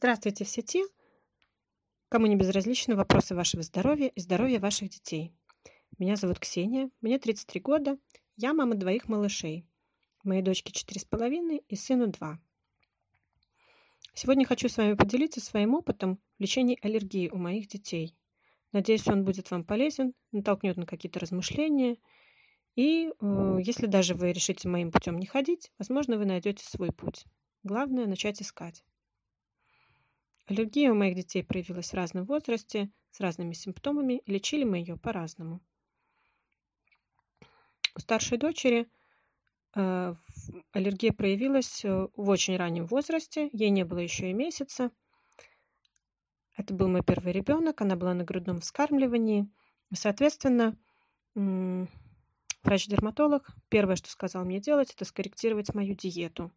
Здравствуйте 0.00 0.44
все 0.44 0.62
те, 0.62 0.86
кому 2.08 2.28
не 2.28 2.36
безразличны 2.36 2.94
вопросы 2.94 3.34
вашего 3.34 3.64
здоровья 3.64 4.06
и 4.06 4.20
здоровья 4.20 4.60
ваших 4.60 4.90
детей. 4.90 5.34
Меня 5.98 6.14
зовут 6.14 6.38
Ксения, 6.38 6.88
мне 7.00 7.18
33 7.18 7.60
года, 7.60 7.98
я 8.36 8.54
мама 8.54 8.76
двоих 8.76 9.08
малышей. 9.08 9.66
Моей 10.22 10.42
дочке 10.42 10.70
4,5 10.70 11.64
и 11.68 11.74
сыну 11.74 12.06
2. 12.06 12.38
Сегодня 14.14 14.46
хочу 14.46 14.68
с 14.68 14.76
вами 14.76 14.94
поделиться 14.94 15.40
своим 15.40 15.74
опытом 15.74 16.20
лечения 16.38 16.78
аллергии 16.80 17.28
у 17.28 17.36
моих 17.36 17.66
детей. 17.66 18.14
Надеюсь, 18.70 19.08
он 19.08 19.24
будет 19.24 19.50
вам 19.50 19.64
полезен, 19.64 20.14
натолкнет 20.30 20.76
на 20.76 20.86
какие-то 20.86 21.18
размышления. 21.18 21.96
И 22.76 23.08
э, 23.08 23.58
если 23.64 23.86
даже 23.86 24.14
вы 24.14 24.30
решите 24.30 24.68
моим 24.68 24.92
путем 24.92 25.18
не 25.18 25.26
ходить, 25.26 25.72
возможно, 25.76 26.18
вы 26.18 26.24
найдете 26.24 26.64
свой 26.64 26.92
путь. 26.92 27.24
Главное 27.64 28.06
начать 28.06 28.40
искать. 28.40 28.84
Аллергия 30.48 30.90
у 30.90 30.94
моих 30.94 31.14
детей 31.14 31.44
проявилась 31.44 31.90
в 31.90 31.94
разном 31.94 32.24
возрасте, 32.24 32.90
с 33.10 33.20
разными 33.20 33.52
симптомами, 33.52 34.22
лечили 34.24 34.64
мы 34.64 34.78
ее 34.78 34.96
по-разному. 34.96 35.60
У 37.94 38.00
старшей 38.00 38.38
дочери 38.38 38.88
э, 39.74 40.14
аллергия 40.72 41.12
проявилась 41.12 41.84
э, 41.84 42.08
в 42.16 42.30
очень 42.30 42.56
раннем 42.56 42.86
возрасте, 42.86 43.50
ей 43.52 43.68
не 43.68 43.84
было 43.84 43.98
еще 43.98 44.30
и 44.30 44.32
месяца. 44.32 44.90
Это 46.56 46.72
был 46.72 46.88
мой 46.88 47.02
первый 47.02 47.34
ребенок, 47.34 47.82
она 47.82 47.96
была 47.96 48.14
на 48.14 48.24
грудном 48.24 48.60
вскармливании. 48.60 49.50
Соответственно, 49.92 50.78
врач-дерматолог 51.34 53.50
первое, 53.68 53.96
что 53.96 54.08
сказал 54.08 54.46
мне 54.46 54.60
делать, 54.60 54.94
это 54.94 55.04
скорректировать 55.04 55.74
мою 55.74 55.94
диету. 55.94 56.50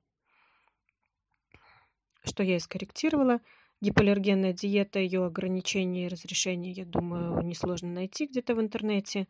Что 2.24 2.44
я 2.44 2.56
и 2.56 2.60
скорректировала– 2.60 3.42
гипоаллергенная 3.82 4.54
диета, 4.54 5.00
ее 5.00 5.26
ограничения 5.26 6.06
и 6.06 6.08
разрешения, 6.08 6.72
я 6.72 6.86
думаю, 6.86 7.42
несложно 7.42 7.90
найти 7.90 8.28
где-то 8.28 8.56
в 8.56 8.62
интернете. 8.62 9.28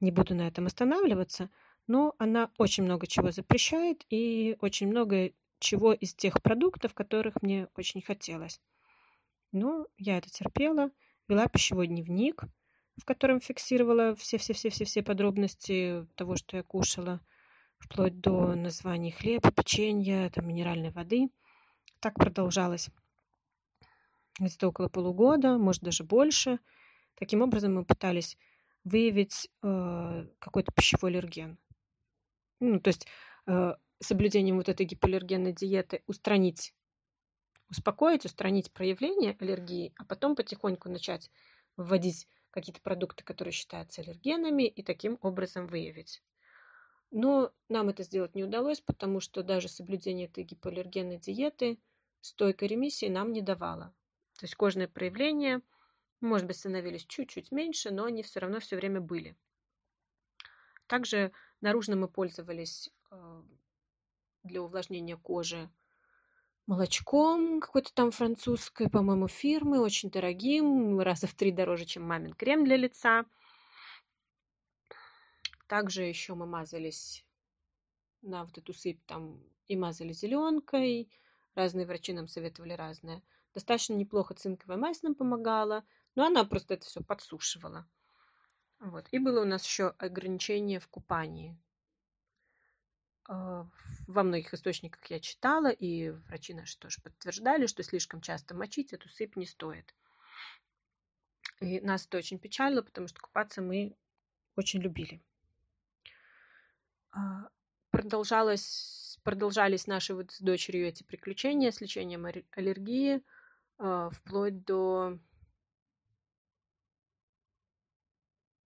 Не 0.00 0.10
буду 0.10 0.34
на 0.34 0.48
этом 0.48 0.66
останавливаться, 0.66 1.50
но 1.86 2.14
она 2.18 2.50
очень 2.56 2.84
много 2.84 3.06
чего 3.06 3.30
запрещает 3.30 4.04
и 4.08 4.56
очень 4.60 4.88
много 4.88 5.32
чего 5.58 5.92
из 5.92 6.14
тех 6.14 6.42
продуктов, 6.42 6.94
которых 6.94 7.42
мне 7.42 7.68
очень 7.76 8.00
хотелось. 8.00 8.60
Но 9.52 9.86
я 9.98 10.16
это 10.16 10.30
терпела, 10.30 10.90
вела 11.28 11.46
пищевой 11.48 11.86
дневник, 11.86 12.44
в 12.96 13.04
котором 13.04 13.40
фиксировала 13.40 14.14
все-все-все-все-все 14.16 15.02
подробности 15.02 16.06
того, 16.14 16.36
что 16.36 16.56
я 16.56 16.62
кушала, 16.62 17.20
вплоть 17.78 18.20
до 18.20 18.54
названий 18.54 19.10
хлеба, 19.10 19.50
печенья, 19.50 20.30
там, 20.30 20.48
минеральной 20.48 20.90
воды. 20.90 21.28
Так 22.00 22.14
продолжалось 22.14 22.88
где-то 24.46 24.68
около 24.68 24.88
полугода, 24.88 25.58
может 25.58 25.82
даже 25.82 26.04
больше. 26.04 26.58
Таким 27.14 27.42
образом 27.42 27.74
мы 27.74 27.84
пытались 27.84 28.36
выявить 28.84 29.50
э, 29.62 30.26
какой-то 30.38 30.72
пищевой 30.72 31.10
аллерген. 31.10 31.58
Ну, 32.60 32.80
то 32.80 32.88
есть 32.88 33.06
э, 33.46 33.74
соблюдением 34.00 34.56
вот 34.56 34.68
этой 34.68 34.86
гипоаллергенной 34.86 35.52
диеты 35.52 36.02
устранить, 36.06 36.74
успокоить, 37.68 38.24
устранить 38.24 38.72
проявление 38.72 39.36
аллергии, 39.38 39.92
а 39.96 40.04
потом 40.04 40.34
потихоньку 40.34 40.88
начать 40.88 41.30
вводить 41.76 42.26
какие-то 42.50 42.80
продукты, 42.80 43.22
которые 43.22 43.52
считаются 43.52 44.00
аллергенами, 44.00 44.64
и 44.64 44.82
таким 44.82 45.18
образом 45.20 45.66
выявить. 45.66 46.22
Но 47.10 47.52
нам 47.68 47.88
это 47.88 48.02
сделать 48.02 48.34
не 48.34 48.44
удалось, 48.44 48.80
потому 48.80 49.20
что 49.20 49.42
даже 49.42 49.68
соблюдение 49.68 50.26
этой 50.26 50.44
гипоаллергенной 50.44 51.18
диеты 51.18 51.78
стойкой 52.20 52.68
ремиссии 52.68 53.06
нам 53.06 53.32
не 53.32 53.42
давало. 53.42 53.94
То 54.40 54.46
есть 54.46 54.54
кожные 54.54 54.88
проявления, 54.88 55.60
может 56.22 56.46
быть, 56.46 56.56
становились 56.56 57.04
чуть-чуть 57.04 57.52
меньше, 57.52 57.90
но 57.90 58.04
они 58.04 58.22
все 58.22 58.40
равно 58.40 58.58
все 58.58 58.76
время 58.76 58.98
были. 58.98 59.36
Также 60.86 61.30
наружно 61.60 61.94
мы 61.94 62.08
пользовались 62.08 62.90
э, 63.10 63.42
для 64.42 64.62
увлажнения 64.62 65.18
кожи 65.18 65.70
молочком 66.66 67.60
какой-то 67.60 67.92
там 67.92 68.12
французской, 68.12 68.88
по-моему, 68.88 69.28
фирмы, 69.28 69.80
очень 69.80 70.10
дорогим, 70.10 71.00
раза 71.00 71.26
в 71.26 71.34
три 71.34 71.52
дороже, 71.52 71.84
чем 71.84 72.04
мамин 72.04 72.32
крем 72.32 72.64
для 72.64 72.76
лица. 72.76 73.26
Также 75.66 76.04
еще 76.04 76.34
мы 76.34 76.46
мазались 76.46 77.26
на 78.22 78.44
вот 78.44 78.56
эту 78.56 78.72
сыпь 78.72 79.04
там 79.04 79.38
и 79.68 79.76
мазали 79.76 80.14
зеленкой. 80.14 81.10
Разные 81.54 81.84
врачи 81.84 82.14
нам 82.14 82.26
советовали 82.26 82.72
разное. 82.72 83.22
Достаточно 83.54 83.94
неплохо 83.94 84.34
цинковая 84.34 84.76
мазь 84.76 85.02
нам 85.02 85.14
помогала, 85.14 85.84
но 86.14 86.24
она 86.24 86.44
просто 86.44 86.74
это 86.74 86.86
все 86.86 87.02
подсушивала. 87.02 87.88
Вот. 88.78 89.08
И 89.10 89.18
было 89.18 89.42
у 89.42 89.44
нас 89.44 89.64
еще 89.64 89.88
ограничение 89.98 90.78
в 90.78 90.88
купании. 90.88 91.58
А, 93.28 93.66
во 94.06 94.22
многих 94.22 94.54
источниках 94.54 95.04
я 95.10 95.18
читала, 95.18 95.68
и 95.68 96.10
врачи 96.10 96.54
наши 96.54 96.78
тоже 96.78 97.02
подтверждали, 97.02 97.66
что 97.66 97.82
слишком 97.82 98.20
часто 98.20 98.54
мочить 98.54 98.92
эту 98.92 99.08
сыпь 99.08 99.36
не 99.36 99.46
стоит. 99.46 99.94
И 101.60 101.80
нас 101.80 102.06
это 102.06 102.18
очень 102.18 102.38
печалило, 102.38 102.82
потому 102.82 103.08
что 103.08 103.20
купаться 103.20 103.60
мы 103.60 103.96
очень 104.56 104.80
любили. 104.80 105.20
А, 107.10 107.50
продолжалось, 107.90 109.18
продолжались 109.24 109.88
наши 109.88 110.14
вот 110.14 110.30
с 110.30 110.40
дочерью 110.40 110.86
эти 110.86 111.02
приключения 111.02 111.72
с 111.72 111.80
лечением 111.80 112.26
аллергии– 112.52 113.24
вплоть 113.80 114.64
до 114.64 115.18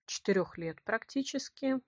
четырех 0.06 0.58
лет 0.58 0.82
практически 0.82 1.80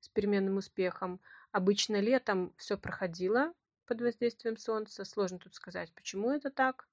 с 0.00 0.08
переменным 0.08 0.56
успехом. 0.56 1.20
Обычно 1.52 2.00
летом 2.00 2.52
все 2.56 2.76
проходило 2.76 3.52
под 3.86 4.00
воздействием 4.00 4.56
солнца. 4.56 5.04
Сложно 5.04 5.38
тут 5.38 5.54
сказать, 5.54 5.92
почему 5.94 6.32
это 6.32 6.50
так. 6.50 6.88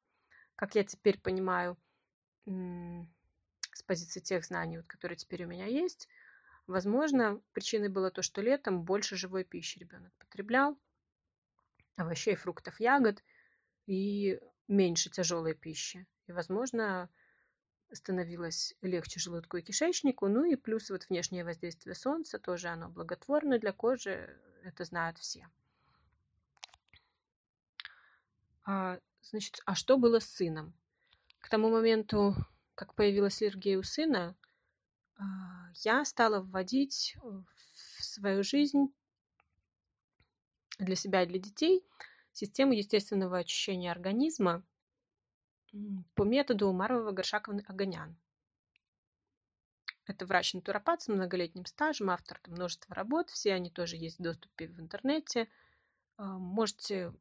Как 0.56 0.76
я 0.76 0.84
теперь 0.84 1.20
понимаю, 1.20 1.78
с 2.46 3.82
позиции 3.86 4.20
тех 4.20 4.46
знаний, 4.46 4.78
вот, 4.78 4.86
которые 4.86 5.18
теперь 5.18 5.46
у 5.46 5.48
меня 5.48 5.66
есть, 5.66 6.08
возможно, 6.68 7.42
причиной 7.54 7.90
было 7.90 8.12
то, 8.12 8.22
что 8.22 8.42
летом 8.42 8.84
больше 8.84 9.16
живой 9.16 9.44
пищи 9.44 9.80
ребенок 9.80 10.14
потреблял, 10.20 10.78
овощей, 11.96 12.36
фруктов, 12.36 12.80
ягод, 12.80 13.24
и 13.86 14.40
меньше 14.68 15.10
тяжелой 15.10 15.54
пищи. 15.54 16.06
И, 16.28 16.32
возможно, 16.32 17.10
становилось 17.92 18.76
легче 18.82 19.20
желудку 19.20 19.58
и 19.58 19.62
кишечнику. 19.62 20.28
Ну 20.28 20.46
и 20.46 20.56
плюс 20.56 20.90
вот 20.90 21.08
внешнее 21.10 21.44
воздействие 21.44 21.96
солнца, 21.96 22.40
тоже 22.40 22.70
оно 22.70 22.90
благотворно 22.90 23.60
для 23.60 23.72
кожи, 23.72 24.40
это 24.64 24.86
знают 24.86 25.18
все. 25.18 25.48
А, 28.66 29.00
значит, 29.22 29.62
а 29.66 29.76
что 29.76 29.98
было 29.98 30.20
с 30.20 30.26
сыном? 30.26 30.74
К 31.40 31.50
тому 31.50 31.70
моменту, 31.70 32.36
как 32.76 32.96
появилась 32.96 33.42
аллергия 33.42 33.78
у 33.78 33.84
сына, 33.84 34.36
а, 35.18 35.24
я 35.84 36.06
стала 36.06 36.40
вводить 36.42 37.18
в 37.22 38.04
свою 38.04 38.44
жизнь 38.44 38.94
для 40.80 40.96
себя 40.96 41.24
и 41.24 41.28
для 41.28 41.40
детей– 41.40 41.86
систему 42.34 42.74
естественного 42.74 43.38
очищения 43.38 43.92
организма 43.92 44.64
по 46.16 46.24
методу 46.24 46.72
Маровой 46.74 47.14
Горшаковны 47.14 47.64
Огонян. 47.68 48.16
Это 50.06 50.26
врач-натуропат 50.26 51.02
с 51.02 51.08
многолетним 51.08 51.66
стажем, 51.66 52.10
автор 52.10 52.42
множества 52.48 52.94
работ, 52.94 53.30
все 53.30 53.54
они 53.54 53.70
тоже 53.70 53.96
есть 53.96 54.20
в 54.20 54.22
доступе 54.22 54.68
в 54.68 54.80
интернете. 54.82 55.48
А, 56.18 56.38
можете, 56.38 57.14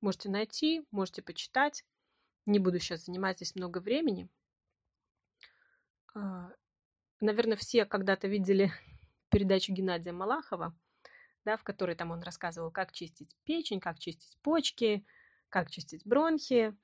можете 0.00 0.30
найти, 0.30 0.86
можете 0.90 1.20
почитать. 1.20 1.84
Не 2.46 2.58
буду 2.58 2.78
сейчас 2.78 3.04
занимать 3.04 3.36
здесь 3.36 3.54
много 3.54 3.78
времени. 3.78 4.30
А, 6.14 6.50
наверное, 7.20 7.56
все 7.58 7.84
когда-то 7.84 8.28
видели 8.28 8.72
передачу 9.28 9.72
Геннадия 9.72 10.12
Малахова– 10.12 10.74
да, 11.44 11.56
в 11.56 11.64
которой 11.64 11.96
там 11.96 12.10
он 12.10 12.22
рассказывал, 12.22 12.70
как 12.70 12.92
чистить 12.92 13.36
печень, 13.44 13.80
как 13.80 13.98
чистить 13.98 14.38
почки, 14.42 15.04
как 15.48 15.70
чистить 15.70 16.06
бронхи. 16.06 16.76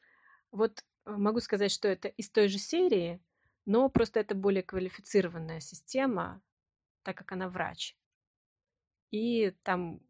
Вот 0.50 0.84
э, 1.04 1.10
могу 1.10 1.40
сказать, 1.40 1.70
что 1.70 1.88
это 1.88 2.08
из 2.08 2.30
той 2.30 2.48
же 2.48 2.58
серии, 2.58 3.20
но 3.64 3.88
просто 3.88 4.20
это 4.20 4.34
более 4.34 4.62
квалифицированная 4.62 5.60
система, 5.60 6.42
так 7.02 7.16
как 7.16 7.32
она 7.32 7.48
врач. 7.48 7.96
И 9.10 9.54
там 9.62 10.00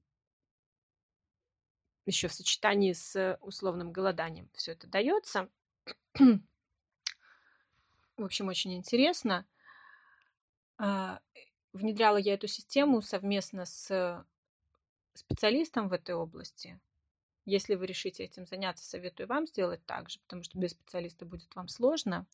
еще 2.07 2.29
в 2.29 2.33
сочетании 2.33 2.93
с 2.93 3.39
условным 3.41 3.93
голоданием 3.93 4.49
все 4.55 4.73
это 4.73 4.87
дается. 4.87 5.49
В 6.15 6.41
общем, 8.25 8.49
очень 8.49 8.75
интересно. 8.75 9.47
А, 10.79 11.21
внедряла 11.73 12.17
я 12.17 12.35
эту 12.35 12.49
систему 12.49 13.03
совместно 13.03 13.65
с 13.65 14.25
специалистом 15.19 15.89
в 15.89 15.93
этой 15.93 16.15
области. 16.15 16.81
Если 17.45 17.75
вы 17.75 17.87
решите 17.87 18.25
этим 18.25 18.47
заняться, 18.47 18.85
советую 18.85 19.27
вам 19.27 19.47
сделать 19.47 19.85
так 19.87 20.11
же, 20.11 20.21
потому 20.21 20.43
что 20.43 20.59
без 20.59 20.73
специалиста 20.73 21.25
будет 21.25 21.55
вам 21.57 21.69
сложно. 21.69 22.27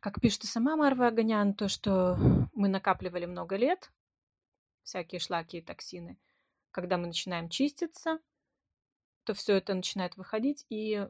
Как 0.00 0.20
пишет 0.20 0.44
и 0.44 0.46
сама 0.46 0.76
Марва 0.76 1.08
Аганян, 1.08 1.54
то, 1.54 1.68
что 1.68 2.16
мы 2.54 2.68
накапливали 2.68 3.24
много 3.24 3.56
лет, 3.56 3.90
всякие 4.82 5.20
шлаки 5.20 5.58
и 5.58 5.62
токсины, 5.62 6.18
когда 6.70 6.98
мы 6.98 7.06
начинаем 7.06 7.48
чиститься, 7.48 8.18
то 9.24 9.34
все 9.34 9.54
это 9.54 9.74
начинает 9.74 10.16
выходить, 10.16 10.66
и, 10.68 11.08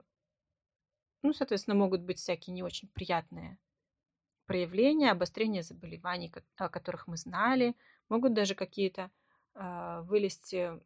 ну, 1.22 1.32
соответственно, 1.32 1.74
могут 1.74 2.02
быть 2.02 2.18
всякие 2.18 2.54
не 2.54 2.62
очень 2.62 2.88
приятные 2.88 3.58
проявления, 4.46 5.10
обострения 5.10 5.62
заболеваний, 5.62 6.32
о 6.56 6.68
которых 6.68 7.06
мы 7.06 7.16
знали, 7.16 7.74
могут 8.08 8.34
даже 8.34 8.54
какие-то 8.54 9.10
вылезти 9.54 10.80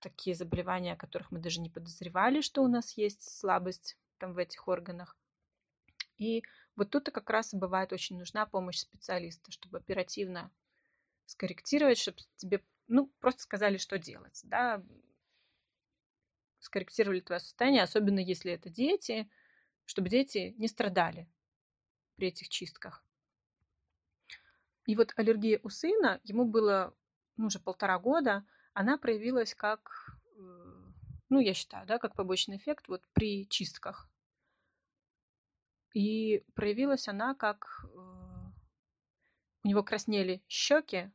такие 0.00 0.34
заболевания, 0.34 0.94
о 0.94 0.96
которых 0.96 1.30
мы 1.30 1.40
даже 1.40 1.60
не 1.60 1.70
подозревали, 1.70 2.40
что 2.40 2.62
у 2.62 2.68
нас 2.68 2.96
есть 2.96 3.38
слабость 3.38 3.96
там 4.18 4.34
в 4.34 4.38
этих 4.38 4.66
органах. 4.68 5.16
И 6.16 6.42
вот 6.76 6.90
тут-то 6.90 7.10
как 7.10 7.30
раз 7.30 7.54
и 7.54 7.58
бывает 7.58 7.92
очень 7.92 8.18
нужна 8.18 8.46
помощь 8.46 8.78
специалиста, 8.78 9.50
чтобы 9.50 9.78
оперативно 9.78 10.50
скорректировать, 11.26 11.98
чтобы 11.98 12.18
тебе, 12.36 12.62
ну, 12.88 13.06
просто 13.20 13.42
сказали, 13.42 13.76
что 13.76 13.98
делать, 13.98 14.40
да, 14.44 14.82
скорректировали 16.58 17.20
твое 17.20 17.40
состояние, 17.40 17.82
особенно 17.82 18.18
если 18.18 18.52
это 18.52 18.68
дети, 18.68 19.30
чтобы 19.86 20.08
дети 20.08 20.54
не 20.58 20.68
страдали 20.68 21.28
при 22.16 22.28
этих 22.28 22.48
чистках. 22.48 23.04
И 24.86 24.96
вот 24.96 25.12
аллергия 25.16 25.60
у 25.62 25.68
сына, 25.68 26.20
ему 26.24 26.44
было 26.44 26.94
ну, 27.40 27.46
уже 27.46 27.58
полтора 27.58 27.98
года, 27.98 28.44
она 28.74 28.98
проявилась 28.98 29.54
как, 29.54 30.14
э, 30.36 30.92
ну, 31.30 31.40
я 31.40 31.54
считаю, 31.54 31.86
да, 31.86 31.98
как 31.98 32.14
побочный 32.14 32.58
эффект 32.58 32.86
вот 32.88 33.02
при 33.14 33.48
чистках. 33.48 34.10
И 35.94 36.44
проявилась 36.54 37.08
она 37.08 37.34
как 37.34 37.84
э, 37.84 37.98
у 39.64 39.68
него 39.68 39.82
краснели 39.82 40.42
щеки 40.48 41.10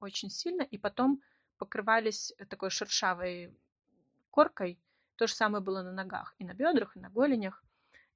очень 0.00 0.30
сильно, 0.30 0.62
и 0.62 0.78
потом 0.78 1.22
покрывались 1.58 2.34
такой 2.48 2.70
шершавой 2.70 3.56
коркой. 4.30 4.80
То 5.14 5.28
же 5.28 5.34
самое 5.34 5.62
было 5.62 5.82
на 5.82 5.92
ногах, 5.92 6.34
и 6.38 6.44
на 6.44 6.54
бедрах, 6.54 6.96
и 6.96 7.00
на 7.00 7.08
голенях. 7.08 7.64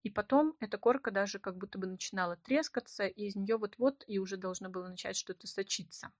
И 0.02 0.10
потом 0.10 0.56
эта 0.58 0.78
корка 0.78 1.12
даже 1.12 1.38
как 1.38 1.56
будто 1.56 1.78
бы 1.78 1.86
начинала 1.86 2.36
трескаться, 2.36 3.06
и 3.06 3.26
из 3.26 3.36
нее 3.36 3.56
вот-вот 3.56 4.02
и 4.08 4.18
уже 4.18 4.36
должно 4.36 4.68
было 4.68 4.88
начать 4.88 5.16
что-то 5.16 5.46
сочиться. 5.46 6.12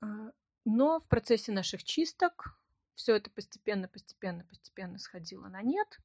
А, 0.00 0.06
но 0.64 1.00
в 1.00 1.08
процессе 1.08 1.52
наших 1.52 1.84
чисток 1.84 2.58
все 2.94 3.16
это 3.16 3.30
постепенно, 3.30 3.88
постепенно, 3.88 4.44
постепенно 4.44 4.98
сходило 4.98 5.48
на 5.48 5.62
нет. 5.62 6.00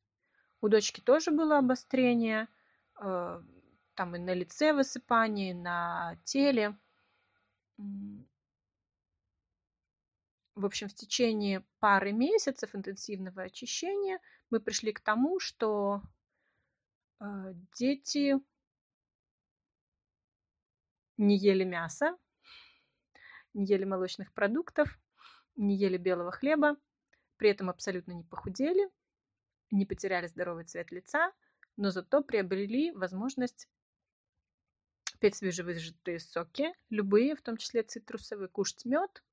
У 0.61 0.69
дочки 0.69 1.01
тоже 1.01 1.31
было 1.31 1.57
обострение, 1.57 2.47
а, 2.95 3.43
там 3.95 4.15
и 4.15 4.19
на 4.19 4.33
лице 4.33 4.73
высыпание, 4.73 5.51
и 5.51 5.55
на 5.55 6.17
теле. 6.23 6.77
В 10.55 10.65
общем, 10.65 10.89
в 10.89 10.93
течение 10.93 11.65
пары 11.79 12.11
месяцев 12.11 12.75
интенсивного 12.75 13.43
очищения 13.43 14.19
мы 14.49 14.59
пришли 14.59 14.91
к 14.91 14.99
тому, 14.99 15.39
что 15.39 16.01
э, 17.19 17.25
дети 17.73 18.35
не 21.17 21.37
ели 21.37 21.63
мясо, 21.63 22.17
не 23.53 23.65
ели 23.65 23.83
молочных 23.83 24.33
продуктов, 24.33 24.99
не 25.55 25.75
ели 25.75 25.97
белого 25.97 26.31
хлеба, 26.31 26.77
при 27.37 27.49
этом 27.49 27.69
абсолютно 27.69 28.13
не 28.13 28.23
похудели, 28.23 28.89
не 29.71 29.85
потеряли 29.85 30.27
здоровый 30.27 30.65
цвет 30.65 30.91
лица, 30.91 31.31
но 31.77 31.91
зато 31.91 32.21
приобрели 32.21 32.91
возможность 32.91 33.67
пить 35.19 35.35
свежевыжатые 35.35 36.19
соки, 36.19 36.73
любые, 36.89 37.35
в 37.35 37.41
том 37.41 37.57
числе 37.57 37.83
цитрусовые, 37.83 38.47
кушать 38.47 38.85
мед, 38.85 39.23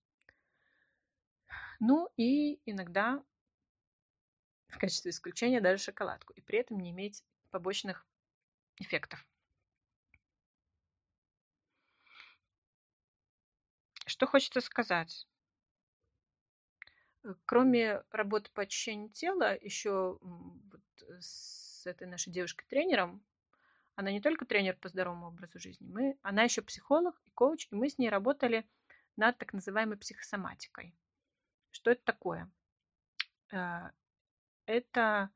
ну 1.81 2.09
и 2.17 2.61
иногда 2.67 3.23
в 4.69 4.79
качестве 4.79 5.11
исключения 5.11 5.61
даже 5.61 5.83
шоколадку, 5.83 6.33
и 6.33 6.41
при 6.41 6.59
этом 6.59 6.79
не 6.79 6.91
иметь 6.91 7.25
побочных 7.51 8.07
эффектов. 8.77 9.28
Что 14.19 14.27
хочется 14.27 14.61
сказать? 14.61 15.29
Э, 17.23 17.35
кроме 17.47 18.03
работы 18.11 18.51
по 18.53 18.63
очищению 18.63 19.11
тела, 19.11 19.57
еще 19.61 20.19
вот 20.21 20.83
с 21.21 21.87
этой 21.87 22.09
нашей 22.09 22.33
девушкой-тренером, 22.33 23.25
она 23.95 24.11
не 24.11 24.21
только 24.21 24.45
тренер 24.45 24.77
по 24.77 24.89
здоровому 24.89 25.29
образу 25.29 25.61
жизни, 25.61 25.87
мы, 25.87 26.19
она 26.23 26.43
еще 26.43 26.63
психолог 26.63 27.15
и 27.27 27.31
коуч, 27.31 27.69
и 27.71 27.77
мы 27.77 27.89
с 27.89 27.97
ней 27.97 28.09
работали 28.09 28.69
над 29.15 29.39
так 29.39 29.53
называемой 29.53 29.97
психосоматикой. 29.97 30.97
Что 31.71 31.93
это 31.93 32.03
такое? 32.03 32.51
Э, 33.53 33.91
это 34.67 35.31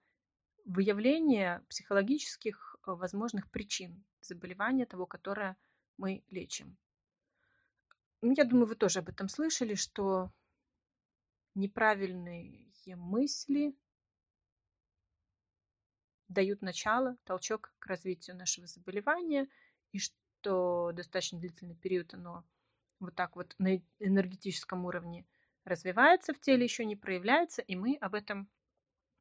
выявление 0.65 1.65
психологических 1.69 2.79
э, 2.85 2.91
возможных 2.91 3.49
причин 3.49 4.03
заболевания 4.23 4.87
того, 4.87 5.07
которое 5.07 5.57
мы 5.99 6.25
лечим. 6.31 6.77
Ну, 8.23 8.33
я 8.37 8.45
думаю, 8.45 8.67
вы 8.67 8.77
тоже 8.77 9.01
об 9.01 9.09
этом 9.09 9.29
слышали, 9.29 9.75
что 9.75 10.31
неправильные 11.55 12.73
мысли 12.97 13.75
дают 16.29 16.63
начало, 16.63 17.17
толчок 17.25 17.73
к 17.79 17.87
развитию 17.87 18.37
нашего 18.37 18.67
заболевания, 18.67 19.49
и 19.93 19.99
что 19.99 20.93
достаточно 20.95 21.39
длительный 21.39 21.75
период 21.75 22.15
оно 22.15 22.45
вот 23.01 23.15
так 23.15 23.37
вот 23.37 23.55
на 23.59 23.81
энергетическом 23.99 24.85
уровне 24.85 25.27
развивается 25.65 26.33
в 26.33 26.41
теле, 26.41 26.65
еще 26.65 26.85
не 26.85 26.97
проявляется, 26.97 27.63
и 27.63 27.77
мы 27.77 27.97
об 28.01 28.15
этом 28.15 28.49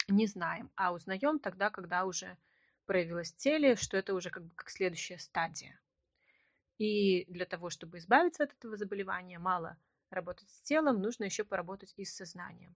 не 0.07 0.27
знаем, 0.27 0.71
а 0.75 0.93
узнаем 0.93 1.39
тогда, 1.39 1.69
когда 1.69 2.05
уже 2.05 2.37
проявилось 2.85 3.33
в 3.33 3.37
теле, 3.37 3.75
что 3.75 3.97
это 3.97 4.13
уже 4.13 4.29
как 4.29 4.45
бы 4.45 4.53
как 4.55 4.69
следующая 4.69 5.17
стадия. 5.19 5.79
И 6.81 7.25
для 7.31 7.45
того, 7.45 7.69
чтобы 7.69 7.99
избавиться 7.99 8.43
от 8.43 8.53
этого 8.53 8.75
заболевания, 8.75 9.37
мало 9.37 9.77
работать 10.09 10.49
с 10.49 10.63
телом, 10.63 10.99
нужно 10.99 11.25
еще 11.25 11.43
поработать 11.43 11.93
и 11.95 12.03
с 12.03 12.15
сознанием. 12.15 12.75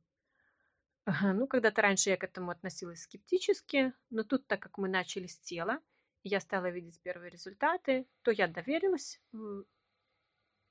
Ну, 1.07 1.47
когда-то 1.47 1.81
раньше 1.81 2.11
я 2.11 2.17
к 2.17 2.23
этому 2.23 2.51
относилась 2.51 3.01
скептически, 3.01 3.93
но 4.11 4.23
тут, 4.23 4.45
так 4.45 4.59
как 4.59 4.77
мы 4.77 4.89
начали 4.89 5.25
с 5.25 5.39
тела, 5.39 5.81
и 6.21 6.29
я 6.29 6.39
стала 6.39 6.69
видеть 6.69 7.01
первые 7.01 7.31
результаты, 7.31 8.07
то 8.21 8.29
я 8.29 8.47
доверилась 8.47 9.19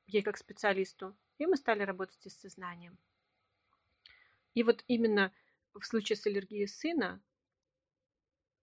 ей 0.06 0.22
как 0.22 0.36
специалисту, 0.36 1.16
и 1.38 1.46
мы 1.46 1.56
стали 1.56 1.82
работать 1.82 2.24
и 2.24 2.30
с 2.30 2.38
сознанием. 2.38 2.96
И 4.54 4.62
вот 4.62 4.84
именно 4.86 5.32
в 5.72 5.82
случае 5.82 6.14
с 6.14 6.24
аллергией 6.24 6.68
сына 6.68 7.20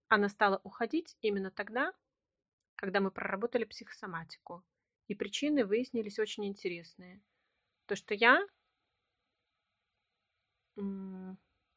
она 0.08 0.30
стала 0.30 0.62
уходить 0.64 1.18
именно 1.20 1.52
тогда, 1.52 1.94
когда 2.82 3.00
мы 3.00 3.12
проработали 3.12 3.64
психосоматику. 3.64 4.66
И 5.08 5.14
причины 5.14 5.66
выяснились 5.66 6.18
очень 6.18 6.48
интересные. 6.48 7.22
То, 7.86 7.96
что 7.96 8.16
я, 8.16 8.44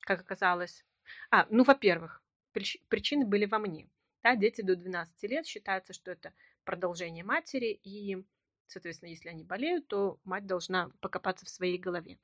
как 0.01 0.21
оказалось... 0.21 0.85
А, 1.31 1.47
ну, 1.51 1.63
во-первых, 1.63 2.23
причины 2.53 3.27
были 3.27 3.45
во 3.45 3.59
мне. 3.59 3.91
Да, 4.23 4.35
дети 4.35 4.63
до 4.63 4.77
12 4.77 5.23
лет 5.25 5.47
считаются, 5.47 5.93
что 5.93 6.11
это 6.11 6.33
продолжение 6.65 7.23
матери, 7.23 7.79
и, 7.85 8.25
соответственно, 8.67 9.11
если 9.11 9.29
они 9.29 9.45
болеют, 9.45 9.87
то 9.89 10.19
мать 10.25 10.47
должна 10.47 10.89
покопаться 11.01 11.45
в 11.45 11.51
своей 11.51 11.77
голове. 11.77 12.19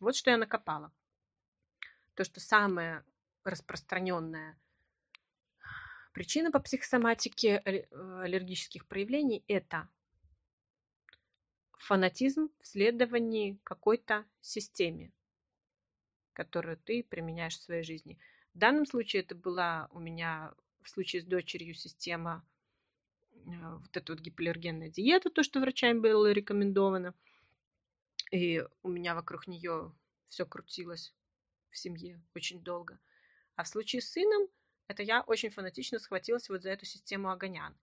Вот 0.00 0.14
что 0.14 0.30
я 0.30 0.36
накопала 0.36 0.92
то, 2.14 2.24
что 2.24 2.40
самая 2.40 3.06
распространенная 3.44 4.58
причина 6.18 6.50
по 6.50 6.58
психосоматике 6.58 7.62
э, 7.64 7.84
аллергических 8.24 8.88
проявлений– 8.88 9.44
это 9.46 9.88
фанатизм 11.78 12.50
в 12.60 12.66
следовании 12.66 13.60
какой-то 13.62 14.24
системе, 14.40 15.12
которую 16.32 16.76
ты 16.76 17.04
применяешь 17.04 17.56
в 17.56 17.62
своей 17.62 17.84
жизни. 17.84 18.18
В 18.52 18.58
данном 18.58 18.84
случае 18.84 19.22
это 19.22 19.36
была 19.36 19.88
у 19.92 20.00
меня 20.00 20.52
в 20.82 20.90
случае 20.90 21.22
с 21.22 21.24
дочерью 21.24 21.74
система 21.74 22.44
э, 23.30 23.76
вот 23.76 23.96
эта 23.96 24.12
вот 24.12 24.20
гипоаллергенная 24.20 24.90
диета, 24.90 25.30
то, 25.30 25.44
что 25.44 25.60
врачами 25.60 26.00
было 26.00 26.32
рекомендовано. 26.32 27.14
И 28.32 28.64
у 28.82 28.88
меня 28.88 29.14
вокруг 29.14 29.46
нее 29.46 29.94
все 30.30 30.44
крутилось 30.44 31.14
в 31.70 31.78
семье 31.78 32.20
очень 32.34 32.60
долго. 32.60 32.98
А 33.54 33.62
в 33.62 33.68
случае 33.68 34.02
с 34.02 34.10
сыном, 34.10 34.48
это 34.88 35.02
я 35.02 35.22
очень 35.22 35.50
фанатично 35.50 35.98
схватилась 35.98 36.48
вот 36.48 36.62
за 36.62 36.70
эту 36.70 36.86
систему 36.86 37.30
огонян. 37.30 37.76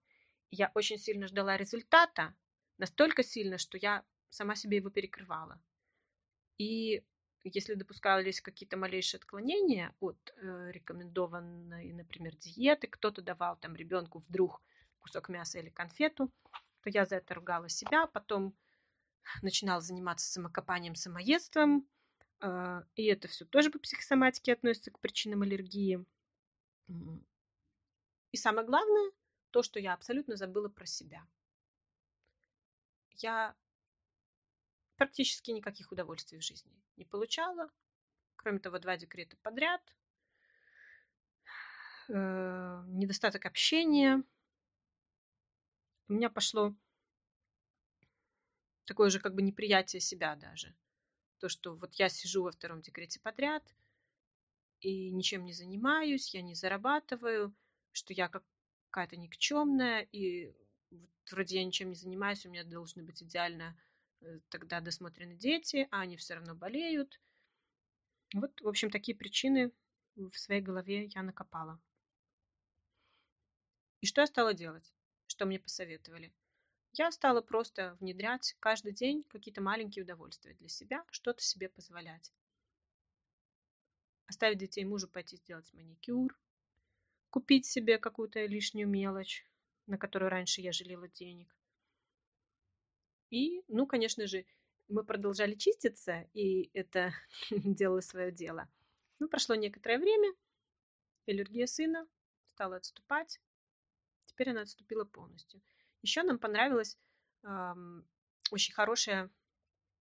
я 0.50 0.70
очень 0.74 0.98
сильно 0.98 1.26
ждала 1.26 1.56
результата, 1.56 2.34
настолько 2.78 3.22
сильно, 3.22 3.58
что 3.58 3.78
я 3.78 4.04
сама 4.28 4.54
себе 4.54 4.76
его 4.76 4.90
перекрывала. 4.90 5.60
И 6.58 7.02
если 7.42 7.74
допускались 7.74 8.40
какие-то 8.40 8.76
малейшие 8.76 9.18
отклонения 9.18 9.94
от 10.00 10.18
э, 10.36 10.70
рекомендованной, 10.72 11.92
например, 11.92 12.34
диеты, 12.36 12.88
кто-то 12.88 13.22
давал 13.22 13.56
там 13.56 13.76
ребенку 13.76 14.24
вдруг 14.28 14.60
кусок 14.98 15.28
мяса 15.28 15.58
или 15.60 15.68
конфету, 15.68 16.30
то 16.82 16.90
я 16.90 17.04
за 17.04 17.16
это 17.16 17.34
ругала 17.34 17.68
себя, 17.68 18.06
потом 18.06 18.54
начинала 19.42 19.80
заниматься 19.80 20.30
самокопанием, 20.30 20.96
самоедством, 20.96 21.86
э, 22.40 22.82
и 22.96 23.04
это 23.04 23.28
все 23.28 23.44
тоже 23.44 23.70
по 23.70 23.78
психосоматике 23.78 24.52
относится 24.52 24.90
к 24.90 24.98
причинам 24.98 25.42
аллергии. 25.42 26.04
И 26.88 28.36
самое 28.36 28.66
главное, 28.66 29.12
то, 29.50 29.62
что 29.62 29.80
я 29.80 29.94
абсолютно 29.94 30.36
забыла 30.36 30.68
про 30.68 30.86
себя. 30.86 31.26
Я 33.12 33.56
практически 34.96 35.50
никаких 35.50 35.92
удовольствий 35.92 36.38
в 36.38 36.44
жизни 36.44 36.72
не 36.96 37.04
получала. 37.04 37.70
Кроме 38.36 38.58
того, 38.58 38.78
два 38.78 38.96
декрета 38.96 39.36
подряд, 39.38 39.82
э, 42.08 42.84
недостаток 42.88 43.46
общения. 43.46 44.22
У 46.08 46.12
меня 46.12 46.30
пошло 46.30 46.74
такое 48.84 49.10
же 49.10 49.18
как 49.18 49.34
бы 49.34 49.42
неприятие 49.42 50.00
себя 50.00 50.36
даже. 50.36 50.74
То, 51.38 51.48
что 51.48 51.74
вот 51.74 51.94
я 51.94 52.08
сижу 52.08 52.42
во 52.42 52.52
втором 52.52 52.80
декрете 52.80 53.20
подряд 53.20 53.64
и 54.80 55.10
ничем 55.10 55.44
не 55.44 55.52
занимаюсь, 55.52 56.34
я 56.34 56.42
не 56.42 56.54
зарабатываю, 56.54 57.54
что 57.92 58.12
я 58.12 58.28
какая-то 58.28 59.16
никчемная, 59.16 60.02
и 60.12 60.54
вроде 61.30 61.58
я 61.58 61.64
ничем 61.64 61.90
не 61.90 61.94
занимаюсь, 61.94 62.46
у 62.46 62.50
меня 62.50 62.64
должны 62.64 63.02
быть 63.02 63.22
идеально 63.22 63.76
Э, 64.20 64.38
тогда 64.48 64.80
досмотрены 64.80 65.34
дети, 65.34 65.88
а 65.90 66.00
они 66.00 66.16
все 66.16 66.34
равно 66.34 66.54
болеют. 66.54 67.20
Вот, 68.34 68.60
в 68.60 68.68
общем, 68.68 68.90
такие 68.90 69.16
причины 69.16 69.72
в 70.16 70.32
своей 70.34 70.60
голове 70.60 71.06
я 71.06 71.22
накопала. 71.22 71.80
И 74.00 74.06
что 74.06 74.20
я 74.20 74.26
стала 74.26 74.54
делать? 74.54 74.92
Что 75.26 75.46
мне 75.46 75.58
посоветовали? 75.58 76.32
Я 76.92 77.10
стала 77.12 77.40
просто 77.40 77.96
внедрять 78.00 78.56
каждый 78.58 78.92
день 78.92 79.24
какие-то 79.24 79.60
маленькие 79.60 80.04
удовольствия 80.04 80.54
для 80.54 80.68
себя, 80.68 81.04
что-то 81.10 81.42
себе 81.42 81.68
позволять. 81.68 82.32
Оставить 84.26 84.58
детей 84.58 84.84
мужу 84.84 85.08
пойти 85.08 85.36
сделать 85.36 85.72
маникюр, 85.72 86.36
купить 87.30 87.66
себе 87.66 87.98
какую-то 87.98 88.44
лишнюю 88.46 88.88
мелочь, 88.88 89.44
на 89.86 89.98
которую 89.98 90.30
раньше 90.30 90.60
я 90.60 90.72
жалела 90.72 91.08
денег, 91.08 91.56
и, 93.30 93.62
ну, 93.68 93.86
конечно 93.86 94.26
же, 94.26 94.44
мы 94.88 95.04
продолжали 95.04 95.54
чиститься, 95.54 96.26
и 96.32 96.70
это 96.74 97.12
делало 97.50 98.00
свое 98.00 98.30
дело. 98.30 98.68
Ну, 99.18 99.28
прошло 99.28 99.54
некоторое 99.54 99.98
время, 99.98 100.32
аллергия 101.26 101.66
сына 101.66 102.06
стала 102.54 102.76
отступать. 102.76 103.40
Теперь 104.26 104.50
она 104.50 104.62
отступила 104.62 105.04
полностью. 105.04 105.60
Еще 106.02 106.22
нам 106.22 106.38
понравилось 106.38 106.98
эм, 107.42 108.06
очень 108.50 108.74
хорошее 108.74 109.30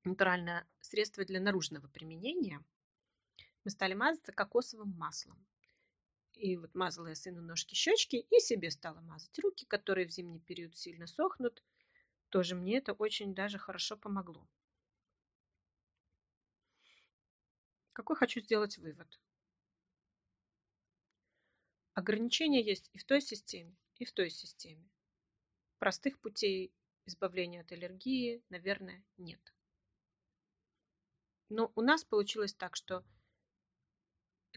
натуральное 0.04 0.68
средство 0.82 1.26
для 1.26 1.40
наружного 1.40 1.88
применения. 1.88 2.64
Мы 3.66 3.72
стали 3.72 3.94
мазаться 3.94 4.32
кокосовым 4.32 4.96
маслом. 4.98 5.46
И 6.36 6.56
вот 6.56 6.74
мазала 6.76 7.08
я 7.08 7.16
сыну 7.16 7.42
ножки, 7.42 7.76
щечки 7.76 8.16
и 8.16 8.40
себе 8.40 8.72
стала 8.72 9.02
мазать 9.02 9.38
руки, 9.40 9.66
которые 9.66 10.08
в 10.08 10.12
зимний 10.12 10.40
период 10.40 10.78
сильно 10.78 11.08
сохнут– 11.08 11.62
тоже 12.36 12.56
мне 12.56 12.80
это 12.80 12.92
очень 12.92 13.34
даже 13.34 13.58
хорошо 13.58 13.96
помогло. 13.96 14.46
Какой 17.94 18.18
хочу 18.18 18.42
сделать 18.42 18.78
вывод? 18.78 19.08
Ограничения 21.94 22.62
есть 22.62 22.90
и 22.92 22.98
в 22.98 23.06
той 23.06 23.22
системе, 23.22 23.74
и 24.00 24.04
в 24.04 24.12
той 24.12 24.30
системе. 24.30 24.90
Простых 25.80 26.20
путей 26.20 26.74
избавления 27.06 27.62
от 27.62 27.72
аллергии, 27.72 28.44
наверное, 28.50 29.02
нет. 29.18 29.40
Но 31.48 31.72
у 31.76 31.82
нас 31.82 32.04
получилось 32.04 32.54
так, 32.54 32.76
что 32.76 33.06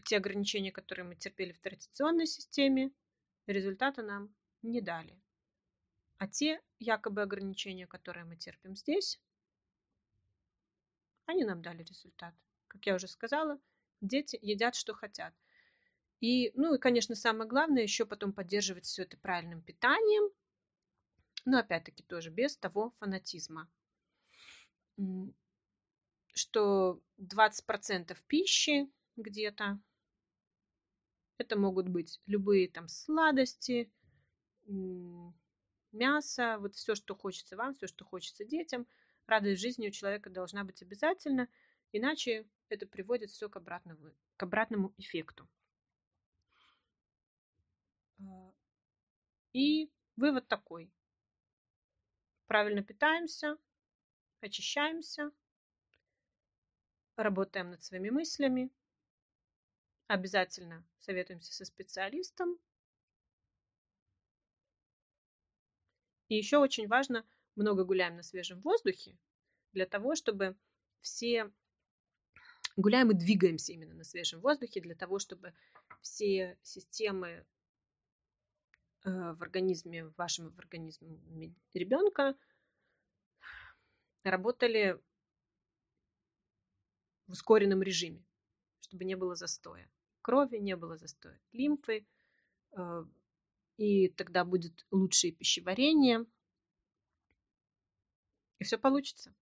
те 0.09 0.17
ограничения, 0.17 0.71
которые 0.71 1.05
мы 1.05 1.15
терпели 1.15 1.51
в 1.51 1.59
традиционной 1.59 2.25
системе, 2.25 2.91
результата 3.45 4.01
нам 4.01 4.33
не 4.63 4.81
дали. 4.81 5.21
А 6.17 6.27
те 6.27 6.59
якобы 6.79 7.21
ограничения, 7.21 7.85
которые 7.85 8.25
мы 8.25 8.35
терпим 8.35 8.75
здесь, 8.75 9.21
они 11.27 11.43
нам 11.43 11.61
дали 11.61 11.83
результат. 11.83 12.33
Как 12.67 12.83
я 12.87 12.95
уже 12.95 13.07
сказала, 13.07 13.59
дети 14.01 14.39
едят, 14.41 14.73
что 14.73 14.95
хотят. 14.95 15.31
И, 16.21 16.51
ну 16.55 16.73
и, 16.73 16.79
конечно, 16.79 17.13
самое 17.13 17.47
главное, 17.47 17.83
еще 17.83 18.07
потом 18.07 18.33
поддерживать 18.33 18.85
все 18.85 19.03
это 19.03 19.15
правильным 19.15 19.61
питанием, 19.61 20.33
но 21.45 21.59
опять-таки 21.59 22.01
тоже 22.01 22.31
без 22.31 22.57
того 22.57 22.95
фанатизма. 22.97 23.69
Что 26.33 26.99
20% 27.19 28.17
пищи 28.25 28.91
где-то, 29.15 29.79
это 31.39 31.57
могут 31.57 31.87
быть 31.87 32.21
любые 32.27 32.67
там 32.67 32.87
сладости, 32.87 33.91
мясо, 35.91 36.57
вот 36.59 36.75
все, 36.75 36.95
что 36.95 37.15
хочется 37.15 37.55
вам, 37.55 37.75
все, 37.75 37.87
что 37.87 38.05
хочется 38.05 38.45
детям. 38.45 38.85
Радость 39.25 39.61
жизни 39.61 39.87
у 39.87 39.91
человека 39.91 40.29
должна 40.29 40.63
быть 40.63 40.81
обязательно, 40.81 41.47
иначе 41.91 42.47
это 42.67 42.85
приводит 42.85 43.31
все 43.31 43.49
к 43.49 43.55
обратному, 43.55 44.11
к 44.35 44.43
обратному 44.43 44.93
эффекту. 44.97 45.47
А, 48.19 48.51
и 49.53 49.89
вывод 50.17 50.47
такой. 50.47 50.91
Правильно 52.47 52.83
питаемся, 52.83 53.57
очищаемся, 54.41 55.31
работаем 57.15 57.69
над 57.71 57.83
своими 57.83 58.09
мыслями, 58.09 58.71
обязательно 60.09 60.83
советуемся 60.99 61.53
со 61.53 61.65
специалистом, 61.65 62.57
И 66.29 66.35
еще 66.35 66.57
очень 66.59 66.87
важно, 66.87 67.25
много 67.55 67.83
гуляем 67.83 68.15
на 68.15 68.21
свежем 68.21 68.61
воздухе, 68.61 69.17
для 69.73 69.87
того, 69.87 70.15
чтобы 70.15 70.55
все 71.01 71.51
гуляем 72.77 73.09
и 73.09 73.15
двигаемся 73.15 73.73
именно 73.73 73.95
на 73.95 74.03
свежем 74.03 74.39
воздухе, 74.39 74.79
для 74.79 74.93
того, 74.93 75.17
чтобы 75.17 75.55
все 76.01 76.55
системы 76.61 77.29
э, 77.29 77.43
в 79.05 79.41
организме, 79.41 80.05
в 80.05 80.15
вашем 80.17 80.51
в 80.51 80.59
организме 80.59 81.55
ребенка 81.73 82.37
работали 84.23 85.01
в 87.25 87.31
ускоренном 87.31 87.81
режиме, 87.81 88.23
чтобы 88.81 89.03
не 89.03 89.15
было 89.15 89.33
застоя 89.33 89.89
крови, 90.29 90.57
не 90.57 90.75
было 90.75 90.95
застоя 90.95 91.41
лимфы, 91.53 92.05
э, 92.77 93.05
и 93.77 94.09
тогда 94.09 94.45
будет 94.45 94.85
лучшее 94.91 95.31
пищеварение, 95.33 96.23
и 98.59 98.63
все 98.63 98.77
получится. 98.77 99.33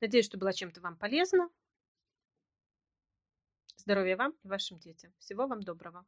Надеюсь, 0.00 0.24
что 0.24 0.38
была 0.38 0.54
чем-то 0.54 0.80
вам 0.80 0.96
полезна. 0.96 1.50
Здоровья 3.76 4.16
вам 4.16 4.32
и 4.42 4.48
вашим 4.48 4.78
детям. 4.78 5.12
Всего 5.18 5.46
вам 5.46 5.62
доброго. 5.62 6.06